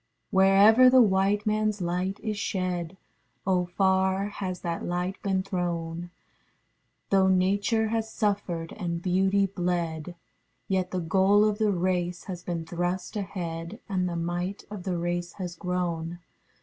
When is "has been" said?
12.23-12.65